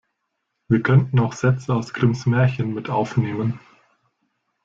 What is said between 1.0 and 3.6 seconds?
auch Sätze aus Grimms Märchen mit aufnehmen.